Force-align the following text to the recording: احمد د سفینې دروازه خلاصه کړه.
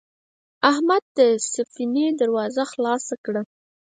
احمد 0.71 1.03
د 1.17 1.19
سفینې 1.53 2.07
دروازه 2.19 2.63
خلاصه 2.71 3.15
کړه. 3.25 3.41